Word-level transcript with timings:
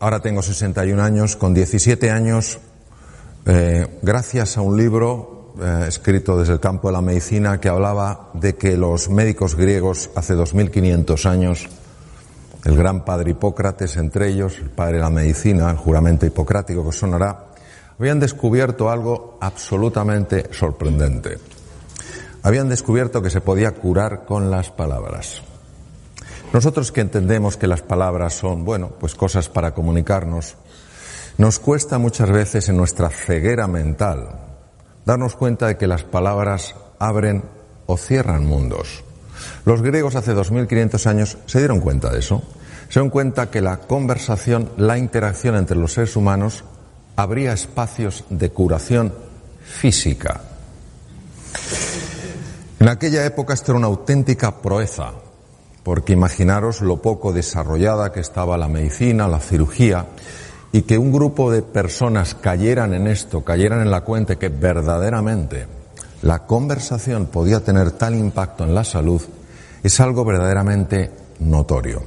Ahora 0.00 0.20
tengo 0.20 0.40
61 0.40 1.02
años, 1.02 1.36
con 1.36 1.52
17 1.52 2.10
años, 2.10 2.58
eh, 3.44 3.86
gracias 4.00 4.56
a 4.56 4.62
un 4.62 4.74
libro 4.74 5.52
eh, 5.60 5.84
escrito 5.88 6.38
desde 6.38 6.54
el 6.54 6.60
campo 6.60 6.88
de 6.88 6.94
la 6.94 7.02
medicina 7.02 7.60
que 7.60 7.68
hablaba 7.68 8.30
de 8.32 8.56
que 8.56 8.78
los 8.78 9.10
médicos 9.10 9.56
griegos 9.56 10.08
hace 10.14 10.32
2500 10.32 11.26
años, 11.26 11.68
el 12.64 12.78
gran 12.78 13.04
padre 13.04 13.32
Hipócrates 13.32 13.98
entre 13.98 14.28
ellos, 14.28 14.56
el 14.56 14.70
padre 14.70 14.94
de 14.94 15.02
la 15.02 15.10
medicina, 15.10 15.70
el 15.70 15.76
juramento 15.76 16.24
hipocrático 16.24 16.82
que 16.82 16.92
sonará, 16.92 17.48
habían 17.98 18.20
descubierto 18.20 18.88
algo 18.88 19.36
absolutamente 19.38 20.48
sorprendente. 20.50 21.36
Habían 22.42 22.70
descubierto 22.70 23.20
que 23.20 23.28
se 23.28 23.42
podía 23.42 23.72
curar 23.72 24.24
con 24.24 24.50
las 24.50 24.70
palabras. 24.70 25.42
Nosotros 26.52 26.90
que 26.90 27.00
entendemos 27.00 27.56
que 27.56 27.68
las 27.68 27.82
palabras 27.82 28.34
son, 28.34 28.64
bueno, 28.64 28.90
pues 28.98 29.14
cosas 29.14 29.48
para 29.48 29.72
comunicarnos, 29.72 30.56
nos 31.38 31.60
cuesta 31.60 31.98
muchas 31.98 32.28
veces 32.28 32.68
en 32.68 32.76
nuestra 32.76 33.08
ceguera 33.08 33.68
mental 33.68 34.30
darnos 35.04 35.36
cuenta 35.36 35.68
de 35.68 35.76
que 35.76 35.86
las 35.86 36.02
palabras 36.02 36.74
abren 36.98 37.44
o 37.86 37.96
cierran 37.96 38.44
mundos. 38.46 39.04
Los 39.64 39.80
griegos 39.80 40.16
hace 40.16 40.34
2500 40.34 41.06
años 41.06 41.38
se 41.46 41.58
dieron 41.58 41.80
cuenta 41.80 42.10
de 42.10 42.18
eso. 42.18 42.42
Se 42.88 42.94
dieron 42.94 43.10
cuenta 43.10 43.48
que 43.50 43.60
la 43.60 43.78
conversación, 43.78 44.70
la 44.76 44.98
interacción 44.98 45.54
entre 45.54 45.76
los 45.76 45.92
seres 45.92 46.16
humanos 46.16 46.64
abría 47.14 47.52
espacios 47.52 48.24
de 48.28 48.50
curación 48.50 49.14
física. 49.64 50.40
En 52.80 52.88
aquella 52.88 53.24
época 53.24 53.54
esto 53.54 53.72
era 53.72 53.78
una 53.78 53.86
auténtica 53.86 54.60
proeza 54.60 55.12
porque 55.82 56.12
imaginaros 56.12 56.80
lo 56.80 56.98
poco 56.98 57.32
desarrollada 57.32 58.12
que 58.12 58.20
estaba 58.20 58.58
la 58.58 58.68
medicina, 58.68 59.28
la 59.28 59.40
cirugía, 59.40 60.06
y 60.72 60.82
que 60.82 60.98
un 60.98 61.12
grupo 61.12 61.50
de 61.50 61.62
personas 61.62 62.34
cayeran 62.34 62.94
en 62.94 63.06
esto, 63.06 63.42
cayeran 63.42 63.80
en 63.80 63.90
la 63.90 64.02
cuenta 64.02 64.36
que 64.36 64.48
verdaderamente 64.48 65.66
la 66.22 66.46
conversación 66.46 67.26
podía 67.26 67.64
tener 67.64 67.92
tal 67.92 68.14
impacto 68.14 68.64
en 68.64 68.74
la 68.74 68.84
salud, 68.84 69.22
es 69.82 70.00
algo 70.00 70.24
verdaderamente 70.24 71.10
notorio. 71.40 72.02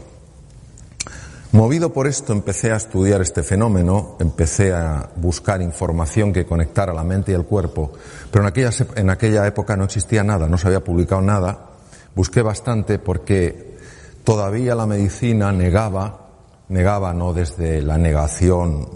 Movido 1.52 1.94
por 1.94 2.08
esto 2.08 2.34
empecé 2.34 2.72
a 2.72 2.78
estudiar 2.78 3.22
este 3.22 3.44
fenómeno, 3.44 4.16
empecé 4.20 4.74
a 4.74 5.10
buscar 5.18 5.62
información 5.62 6.34
que 6.34 6.46
conectara 6.46 6.94
la 6.94 7.04
mente 7.04 7.32
y 7.32 7.36
el 7.36 7.46
cuerpo, 7.46 7.92
pero 8.32 8.44
en 8.44 8.50
aquella, 8.50 8.72
en 8.96 9.10
aquella 9.10 9.46
época 9.46 9.76
no 9.76 9.84
existía 9.84 10.24
nada, 10.24 10.48
no 10.48 10.58
se 10.58 10.68
había 10.68 10.84
publicado 10.84 11.22
nada, 11.22 11.73
busqué 12.16 12.42
bastante 12.42 13.00
porque 13.00 13.78
todavía 14.24 14.76
la 14.76 14.86
medicina 14.86 15.52
negaba, 15.52 16.28
negaba 16.70 17.14
no 17.14 17.34
desde 17.34 17.82
la 17.82 17.98
negación 17.98 18.88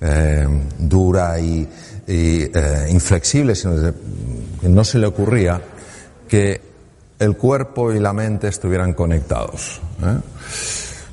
eh, 0.00 0.46
dura 0.78 1.38
y, 1.38 1.68
eh, 2.06 2.88
inflexible, 2.90 3.54
sino 3.54 3.76
desde 3.76 3.98
que 4.60 4.68
no 4.68 4.84
se 4.84 4.98
le 4.98 5.06
ocurría 5.06 5.60
que 6.28 6.60
el 7.18 7.36
cuerpo 7.36 7.92
y 7.92 8.00
la 8.00 8.12
mente 8.12 8.48
estuvieran 8.48 8.94
conectados. 8.94 9.80
¿eh? 10.02 10.18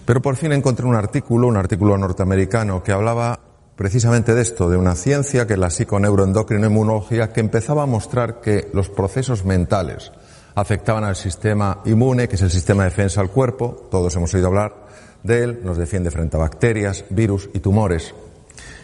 Pero 0.06 0.22
por 0.22 0.38
fin 0.38 0.54
encontré 0.54 0.86
un 0.86 0.96
artículo, 0.96 1.48
un 1.48 1.58
artículo 1.58 1.98
norteamericano, 1.98 2.82
que 2.82 2.94
hablaba 2.94 3.38
precisamente 3.76 4.34
de 4.34 4.42
esto, 4.42 4.70
de 4.70 4.78
una 4.78 4.96
ciencia 4.96 5.46
que 5.46 5.54
es 5.54 5.60
la 5.60 5.70
psiconeuroendocrinoinmunología, 5.70 7.34
que 7.34 7.42
empezaba 7.42 7.84
a 7.84 7.88
mostrar 7.88 8.40
que 8.40 8.70
los 8.74 8.90
procesos 8.90 9.44
mentales, 9.44 10.14
afectaban 10.58 11.04
al 11.04 11.16
sistema 11.16 11.82
inmune, 11.86 12.28
que 12.28 12.36
es 12.36 12.42
el 12.42 12.50
sistema 12.50 12.84
de 12.84 12.90
defensa 12.90 13.22
del 13.22 13.30
cuerpo, 13.30 13.88
todos 13.92 14.16
hemos 14.16 14.34
oído 14.34 14.48
hablar 14.48 14.74
de 15.22 15.44
él, 15.44 15.60
nos 15.64 15.78
defiende 15.78 16.10
frente 16.10 16.36
a 16.36 16.40
bacterias, 16.40 17.06
virus 17.12 17.48
y 17.54 17.60
tumores. 17.60 18.16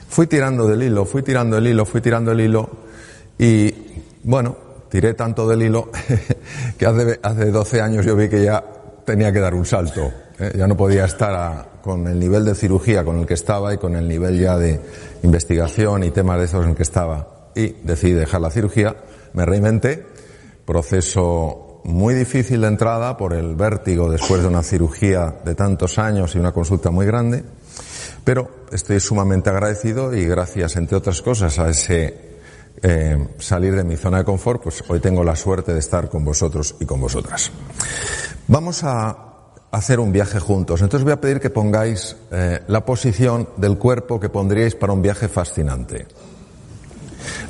Fui 0.08 0.28
tirando 0.28 0.68
del 0.68 0.84
hilo, 0.84 1.04
fui 1.04 1.24
tirando 1.24 1.58
el 1.58 1.66
hilo, 1.66 1.84
fui 1.88 2.00
tirando 2.00 2.32
el 2.32 2.42
hilo 2.42 2.70
y, 3.40 3.74
bueno, 4.24 4.56
tiré 4.88 5.16
tanto 5.16 5.48
del 5.48 5.64
hilo 5.64 5.90
que 6.78 6.86
hace, 6.86 7.20
hace 7.24 7.50
12 7.50 7.82
años 7.82 8.06
yo 8.06 8.16
vi 8.16 8.30
que 8.30 8.44
ya 8.44 8.64
tenía 9.04 9.34
que 9.34 9.40
dar 9.40 9.56
un 9.56 9.66
salto. 9.66 10.12
¿eh? 10.38 10.54
Ya 10.56 10.68
no 10.68 10.78
podía 10.78 11.06
estar 11.06 11.82
con 11.82 12.06
el 12.06 12.20
nivel 12.20 12.46
de 12.46 12.54
cirugía 12.54 13.04
con 13.04 13.18
el 13.18 13.26
que 13.26 13.34
estaba 13.34 13.74
y 13.74 13.80
con 13.80 13.96
el 13.96 14.08
nivel 14.08 14.40
ya 14.40 14.60
de 14.60 14.80
investigación 15.24 16.04
y 16.04 16.12
temas 16.12 16.38
de 16.38 16.46
esos 16.46 16.64
en 16.66 16.70
el 16.70 16.76
que 16.76 16.84
estaba. 16.84 17.50
Y 17.56 17.70
decidí 17.82 18.12
dejar 18.12 18.42
la 18.42 18.52
cirugía, 18.52 18.96
me 19.34 19.44
reinventé, 19.44 20.13
proceso 20.66 21.82
muy 21.84 22.14
difícil 22.14 22.62
de 22.62 22.68
entrada 22.68 23.18
por 23.18 23.34
el 23.34 23.56
vértigo 23.56 24.10
después 24.10 24.42
de 24.42 24.48
una 24.48 24.64
cirugía 24.64 25.36
de 25.44 25.56
tantos 25.56 26.00
años 26.00 26.36
y 26.36 26.40
una 26.40 26.52
consulta 26.52 26.92
muy 26.92 27.06
grande, 27.06 27.44
pero 28.24 28.66
estoy 28.72 29.00
sumamente 29.00 29.50
agradecido 29.50 30.14
y 30.16 30.26
gracias, 30.26 30.76
entre 30.78 30.98
otras 30.98 31.22
cosas, 31.22 31.60
a 31.60 31.70
ese 31.70 32.34
eh, 32.82 33.28
salir 33.38 33.76
de 33.76 33.84
mi 33.84 33.98
zona 33.98 34.20
de 34.20 34.24
confort, 34.24 34.64
pues 34.64 34.84
hoy 34.88 35.00
tengo 35.00 35.24
la 35.24 35.36
suerte 35.36 35.74
de 35.74 35.80
estar 35.80 36.10
con 36.10 36.24
vosotros 36.24 36.76
y 36.80 36.86
con 36.86 37.02
vosotras. 37.02 37.52
Vamos 38.48 38.84
a 38.84 39.34
hacer 39.72 40.00
un 40.00 40.12
viaje 40.12 40.40
juntos. 40.40 40.82
Entonces 40.82 41.04
voy 41.04 41.14
a 41.14 41.20
pedir 41.22 41.40
que 41.40 41.50
pongáis 41.50 42.16
eh, 42.32 42.62
la 42.68 42.86
posición 42.86 43.50
del 43.58 43.78
cuerpo 43.78 44.20
que 44.20 44.30
pondríais 44.30 44.76
para 44.76 44.94
un 44.94 45.02
viaje 45.02 45.28
fascinante. 45.28 46.06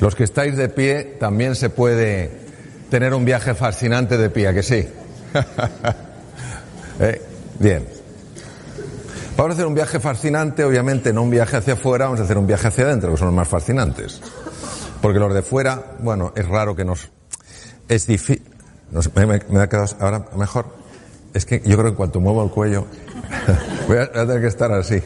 Los 0.00 0.14
que 0.14 0.24
estáis 0.24 0.56
de 0.56 0.68
pie 0.68 1.16
también 1.20 1.54
se 1.54 1.68
puede 1.68 2.43
tener 2.90 3.14
un 3.14 3.24
viaje 3.24 3.54
fascinante 3.54 4.16
de 4.16 4.30
pie, 4.30 4.54
que 4.54 4.62
sí. 4.62 4.86
¿Eh? 7.00 7.20
Bien. 7.58 7.86
Vamos 9.36 9.50
a 9.50 9.54
hacer 9.54 9.66
un 9.66 9.74
viaje 9.74 9.98
fascinante, 9.98 10.64
obviamente 10.64 11.12
no 11.12 11.22
un 11.22 11.30
viaje 11.30 11.56
hacia 11.56 11.74
afuera, 11.74 12.04
vamos 12.04 12.20
a 12.20 12.22
hacer 12.22 12.38
un 12.38 12.46
viaje 12.46 12.68
hacia 12.68 12.84
adentro, 12.84 13.10
que 13.10 13.16
son 13.16 13.26
los 13.26 13.34
más 13.34 13.48
fascinantes. 13.48 14.20
Porque 15.02 15.18
los 15.18 15.34
de 15.34 15.42
fuera, 15.42 15.82
bueno, 15.98 16.32
es 16.36 16.46
raro 16.46 16.76
que 16.76 16.84
nos... 16.84 17.10
Es 17.88 18.06
difícil... 18.06 18.42
me, 19.50 19.60
ha 19.60 19.68
quedado 19.68 19.88
ahora 20.00 20.26
mejor. 20.36 20.66
Es 21.34 21.44
que 21.44 21.60
yo 21.60 21.76
creo 21.76 21.84
que 21.84 21.88
en 21.88 21.94
cuanto 21.96 22.20
muevo 22.20 22.44
el 22.44 22.50
cuello, 22.50 22.86
voy, 23.88 23.98
a, 23.98 24.10
tener 24.12 24.40
que 24.40 24.46
estar 24.46 24.70
así. 24.72 25.02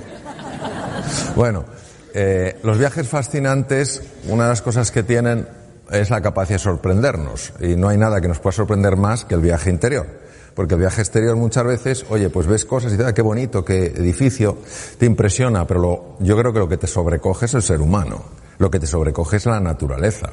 Bueno, 1.35 1.65
eh, 2.13 2.59
los 2.63 2.79
viajes 2.79 3.09
fascinantes, 3.09 4.03
una 4.29 4.45
de 4.45 4.51
las 4.51 4.61
cosas 4.61 4.91
que 4.91 5.03
tienen 5.03 5.49
es 5.91 6.11
la 6.11 6.21
capacidad 6.21 6.57
de 6.57 6.65
sorprendernos. 6.65 7.53
Y 7.61 7.77
no 7.77 7.89
hay 7.89 7.99
nada 7.99 8.21
que 8.21 8.29
nos 8.29 8.39
pueda 8.39 8.53
sorprender 8.53 8.97
más 8.97 9.25
que 9.25 9.35
el 9.35 9.41
viaje 9.41 9.71
interior. 9.71 10.07
Porque 10.55 10.75
el 10.75 10.81
viaje 10.81 11.01
exterior 11.01 11.37
muchas 11.37 11.65
veces, 11.65 12.05
oye, 12.11 12.31
pues 12.31 12.47
ves 12.47 12.65
cosas 12.65 12.91
y 12.91 12.97
dices, 12.97 13.11
ah, 13.11 13.15
qué 13.15 13.23
bonito, 13.23 13.65
qué 13.65 13.87
edificio, 13.87 14.59
te 14.99 15.07
impresiona, 15.07 15.67
pero 15.67 15.81
lo, 15.81 16.17
yo 16.19 16.37
creo 16.37 16.53
que 16.53 16.59
lo 16.59 16.69
que 16.69 16.77
te 16.77 16.89
sobrecoge 16.89 17.47
es 17.47 17.55
el 17.55 17.63
ser 17.63 17.81
humano. 17.81 18.25
Lo 18.59 18.71
que 18.71 18.81
te 18.81 18.87
sobrecoge 18.87 19.37
es 19.37 19.47
la 19.47 19.61
naturaleza. 19.61 20.31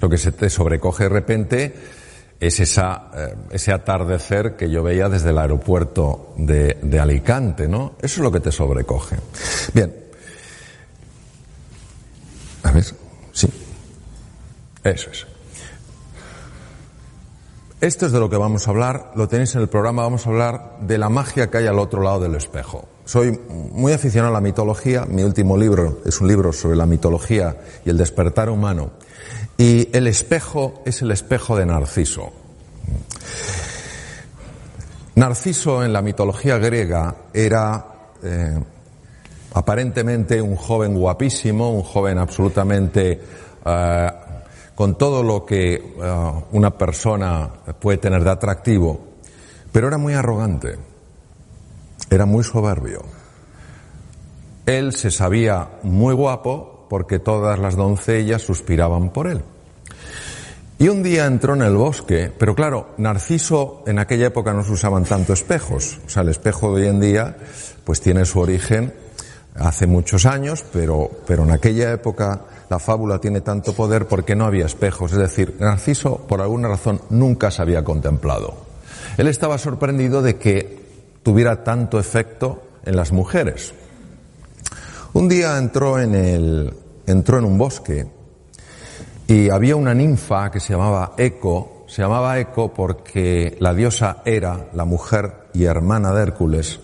Lo 0.00 0.08
que 0.08 0.18
se 0.18 0.32
te 0.32 0.50
sobrecoge 0.50 1.04
de 1.04 1.08
repente 1.08 1.74
es 2.40 2.60
esa, 2.60 3.10
eh, 3.14 3.34
ese 3.52 3.72
atardecer 3.72 4.56
que 4.56 4.68
yo 4.70 4.82
veía 4.82 5.08
desde 5.08 5.30
el 5.30 5.38
aeropuerto 5.38 6.34
de, 6.36 6.78
de 6.82 6.98
Alicante, 7.00 7.68
¿no? 7.68 7.94
Eso 7.98 8.16
es 8.16 8.18
lo 8.18 8.32
que 8.32 8.40
te 8.40 8.50
sobrecoge. 8.50 9.16
Bien. 9.72 9.94
A 12.64 12.72
ver, 12.72 12.84
sí. 13.32 13.48
Eso 14.86 15.10
es. 15.10 15.26
Esto 17.80 18.06
es 18.06 18.12
de 18.12 18.20
lo 18.20 18.30
que 18.30 18.36
vamos 18.36 18.66
a 18.66 18.70
hablar, 18.70 19.12
lo 19.16 19.28
tenéis 19.28 19.54
en 19.54 19.60
el 19.60 19.68
programa, 19.68 20.02
vamos 20.02 20.26
a 20.26 20.30
hablar 20.30 20.78
de 20.80 20.96
la 20.96 21.08
magia 21.08 21.50
que 21.50 21.58
hay 21.58 21.66
al 21.66 21.78
otro 21.78 22.02
lado 22.02 22.20
del 22.20 22.34
espejo. 22.34 22.88
Soy 23.04 23.38
muy 23.72 23.92
aficionado 23.92 24.34
a 24.34 24.38
la 24.38 24.40
mitología, 24.40 25.04
mi 25.04 25.22
último 25.22 25.58
libro 25.58 25.98
es 26.04 26.20
un 26.20 26.28
libro 26.28 26.52
sobre 26.52 26.76
la 26.76 26.86
mitología 26.86 27.56
y 27.84 27.90
el 27.90 27.98
despertar 27.98 28.48
humano. 28.48 28.92
Y 29.58 29.94
el 29.96 30.06
espejo 30.06 30.82
es 30.86 31.02
el 31.02 31.10
espejo 31.10 31.56
de 31.56 31.66
Narciso. 31.66 32.32
Narciso 35.16 35.84
en 35.84 35.92
la 35.92 36.02
mitología 36.02 36.58
griega 36.58 37.14
era 37.32 37.86
eh, 38.22 38.58
aparentemente 39.52 40.40
un 40.40 40.56
joven 40.56 40.94
guapísimo, 40.94 41.72
un 41.72 41.82
joven 41.82 42.18
absolutamente 42.18 43.20
eh, 43.64 44.10
con 44.76 44.96
todo 44.96 45.22
lo 45.22 45.44
que 45.44 45.94
uh, 45.96 46.54
una 46.56 46.76
persona 46.76 47.50
puede 47.80 47.96
tener 47.98 48.22
de 48.22 48.30
atractivo, 48.30 49.00
pero 49.72 49.88
era 49.88 49.96
muy 49.96 50.12
arrogante, 50.12 50.76
era 52.10 52.26
muy 52.26 52.44
soberbio. 52.44 53.02
Él 54.66 54.92
se 54.92 55.10
sabía 55.10 55.70
muy 55.82 56.14
guapo 56.14 56.86
porque 56.90 57.18
todas 57.18 57.58
las 57.58 57.74
doncellas 57.74 58.42
suspiraban 58.42 59.10
por 59.10 59.28
él. 59.28 59.42
Y 60.78 60.88
un 60.88 61.02
día 61.02 61.24
entró 61.24 61.54
en 61.54 61.62
el 61.62 61.74
bosque, 61.74 62.30
pero 62.36 62.54
claro, 62.54 62.90
Narciso 62.98 63.82
en 63.86 63.98
aquella 63.98 64.26
época 64.26 64.52
no 64.52 64.62
se 64.62 64.72
usaban 64.72 65.04
tanto 65.04 65.32
espejos. 65.32 66.00
O 66.04 66.10
sea, 66.10 66.20
el 66.22 66.28
espejo 66.28 66.76
de 66.76 66.82
hoy 66.82 66.88
en 66.88 67.00
día 67.00 67.36
pues 67.84 68.02
tiene 68.02 68.26
su 68.26 68.40
origen 68.40 68.92
hace 69.58 69.86
muchos 69.86 70.26
años, 70.26 70.64
pero, 70.72 71.10
pero 71.26 71.44
en 71.44 71.50
aquella 71.50 71.92
época 71.92 72.42
la 72.68 72.78
fábula 72.78 73.18
tiene 73.18 73.40
tanto 73.40 73.72
poder 73.74 74.06
porque 74.06 74.34
no 74.34 74.44
había 74.44 74.66
espejos. 74.66 75.12
Es 75.12 75.18
decir, 75.18 75.56
Narciso 75.60 76.18
por 76.26 76.40
alguna 76.40 76.68
razón 76.68 77.00
nunca 77.10 77.50
se 77.50 77.62
había 77.62 77.84
contemplado. 77.84 78.56
Él 79.16 79.28
estaba 79.28 79.58
sorprendido 79.58 80.22
de 80.22 80.36
que 80.36 80.86
tuviera 81.22 81.64
tanto 81.64 81.98
efecto 81.98 82.62
en 82.84 82.96
las 82.96 83.12
mujeres. 83.12 83.74
Un 85.12 85.28
día 85.28 85.56
entró 85.58 85.98
en 85.98 86.14
el, 86.14 86.74
entró 87.06 87.38
en 87.38 87.44
un 87.44 87.56
bosque 87.56 88.06
y 89.26 89.50
había 89.50 89.74
una 89.74 89.94
ninfa 89.94 90.50
que 90.50 90.60
se 90.60 90.72
llamaba 90.72 91.14
Eco, 91.16 91.84
se 91.88 92.02
llamaba 92.02 92.38
Eco 92.38 92.72
porque 92.72 93.56
la 93.60 93.74
diosa 93.74 94.22
Hera, 94.24 94.66
la 94.74 94.84
mujer 94.84 95.46
y 95.54 95.64
hermana 95.64 96.12
de 96.12 96.22
Hércules, 96.22 96.80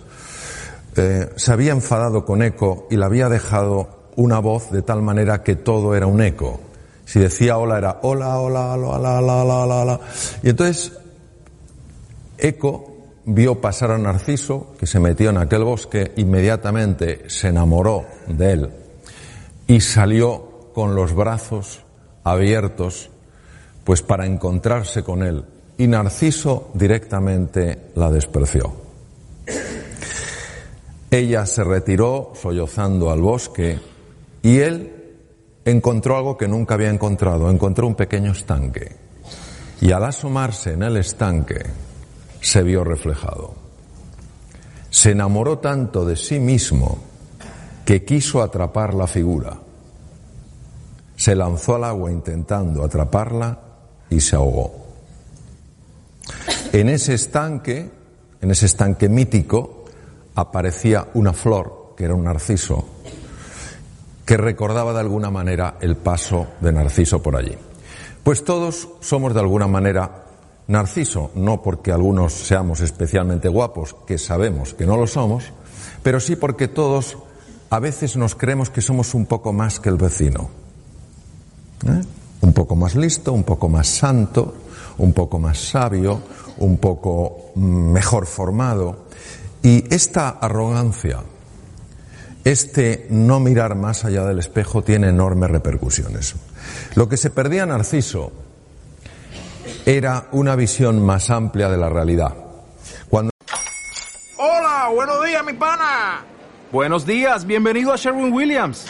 eh, 0.97 1.31
se 1.37 1.53
había 1.53 1.73
enfadado 1.73 2.25
con 2.25 2.43
Eco 2.43 2.87
y 2.91 2.97
le 2.97 3.05
había 3.05 3.29
dejado 3.29 4.03
una 4.17 4.39
voz 4.39 4.71
de 4.71 4.83
tal 4.83 5.03
manera 5.03 5.43
que 5.43 5.57
todo 5.57 5.95
era 5.95 6.07
un 6.07 6.21
eco. 6.21 6.61
Si 7.05 7.19
decía 7.19 7.59
hola 7.59 7.79
era 7.79 7.99
hola, 8.03 8.39
hola, 8.39 8.73
hola, 8.73 8.97
hola, 8.97 9.21
hola, 9.21 9.57
hola, 9.57 9.77
hola. 9.77 10.01
Y 10.43 10.51
entonces 10.51 10.93
Eco 12.39 12.93
vio 13.25 13.61
pasar 13.61 13.93
a 13.93 13.99
Narciso, 13.99 14.75
que 14.79 14.87
se 14.87 14.99
metió 14.99 15.31
en 15.31 15.39
aquel 15.39 15.65
bosque, 15.65 16.13
inmediatamente 16.17 17.29
se 17.29 17.49
enamoró 17.49 18.05
de 18.27 18.53
él 18.53 18.71
y 19.67 19.81
salió 19.81 20.71
con 20.75 20.95
los 20.95 21.15
brazos 21.15 21.81
abiertos, 22.25 23.11
pues 23.85 24.03
para 24.03 24.27
encontrarse 24.27 25.03
con 25.03 25.23
él. 25.23 25.45
Y 25.79 25.87
Narciso 25.87 26.71
directamente 26.75 27.91
la 27.95 28.11
despreció. 28.11 28.82
Ella 31.13 31.47
se 31.47 31.63
retiró 31.63 32.33
sollozando 32.35 33.13
al 33.13 33.21
bosque 33.21 33.79
y 34.43 34.59
él 34.59 35.15
encontró 35.65 36.17
algo 36.17 36.37
que 36.37 36.49
nunca 36.49 36.75
había 36.75 36.91
encontrado, 36.91 37.49
encontró 37.49 37.87
un 37.87 37.95
pequeño 37.95 38.33
estanque. 38.33 38.97
Y 39.81 39.93
al 39.93 40.03
asomarse 40.03 40.73
en 40.73 40.83
el 40.83 40.97
estanque, 40.97 41.63
se 42.41 42.65
vio 42.65 42.83
reflejado. 42.83 43.55
Se 44.91 45.13
enamoró 45.13 45.59
tanto 45.61 46.05
de 46.05 46.17
sí 46.17 46.41
mismo 46.41 46.99
que 47.85 48.05
quiso 48.05 48.43
atrapar 48.43 48.95
la 48.95 49.07
figura 49.07 49.61
se 51.23 51.37
lanzó 51.37 51.77
al 51.77 51.85
agua 51.85 52.11
intentando 52.11 52.83
atraparla 52.83 53.57
y 54.11 54.19
se 54.19 54.35
ahogó. 54.35 54.75
En 56.73 56.89
ese 56.89 57.15
estanque, 57.15 57.89
en 58.41 58.51
ese 58.51 58.67
estanque 58.67 59.09
mítico, 59.09 59.82
aparecía 60.35 61.09
una 61.15 61.33
flor, 61.33 61.95
que 61.97 62.05
era 62.05 62.15
un 62.15 62.25
narciso, 62.25 62.85
que 64.25 64.37
recordaba 64.37 64.93
de 64.93 65.01
alguna 65.01 65.31
manera 65.31 65.77
el 65.81 65.97
paso 65.97 66.47
de 66.61 66.73
Narciso 66.73 67.23
por 67.23 67.37
allí. 67.37 67.57
Pues 68.23 68.45
todos 68.45 68.89
somos 69.01 69.35
de 69.35 69.41
alguna 69.41 69.67
manera 69.67 70.25
Narciso, 70.69 71.33
no 71.35 71.61
porque 71.61 71.93
algunos 71.93 72.33
seamos 72.33 72.81
especialmente 72.81 73.49
guapos, 73.49 73.97
que 74.07 74.17
sabemos 74.17 74.75
que 74.75 74.87
no 74.87 74.97
lo 74.97 75.07
somos, 75.07 75.45
pero 76.03 76.21
sí 76.21 76.37
porque 76.37 76.69
todos 76.69 77.19
a 77.69 77.81
veces 77.81 78.17
nos 78.17 78.35
creemos 78.35 78.71
que 78.71 78.81
somos 78.81 79.15
un 79.15 79.27
poco 79.27 79.53
más 79.53 79.81
que 79.81 79.89
el 79.89 79.97
vecino. 79.97 80.51
¿Eh? 81.87 82.03
Un 82.43 82.53
poco 82.53 82.77
más 82.77 82.95
listo, 82.95 83.33
un 83.33 83.45
poco 83.45 83.69
más 83.69 83.89
santo, 83.89 84.55
un 84.99 85.13
poco 85.13 85.39
más 85.39 85.59
sabio, 85.59 86.21
un 86.59 86.77
poco 86.77 87.53
mejor 87.57 88.27
formado. 88.27 89.07
Y 89.63 89.95
esta 89.95 90.29
arrogancia, 90.29 91.21
este 92.45 93.07
no 93.11 93.39
mirar 93.39 93.77
más 93.77 94.05
allá 94.05 94.25
del 94.25 94.41
espejo 94.41 94.83
tiene 94.83 95.09
enormes 95.09 95.51
repercusiones. 95.51 96.35
Lo 96.97 97.09
que 97.09 97.17
se 97.17 97.31
perdía 97.31 97.65
Narciso 97.65 98.33
era 99.87 100.27
una 100.33 100.57
visión 100.57 101.05
más 101.05 101.31
amplia 101.31 101.69
de 101.69 101.77
la 101.77 101.89
realidad. 101.89 102.35
Cuando... 103.09 103.31
Hola, 104.37 104.91
buenos 104.93 105.25
días, 105.25 105.45
mi 105.45 105.53
pana. 105.53 106.25
Buenos 106.73 107.07
días, 107.07 107.47
bienvenido 107.47 107.93
a 107.93 107.97
Sherwin 107.97 108.33
Williams. 108.33 108.87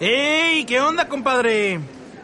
¡Ey! 0.00 0.64
¿Qué 0.64 0.80
onda, 0.80 1.08
compadre? 1.08 1.78